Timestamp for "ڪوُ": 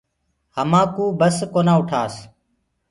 0.95-1.05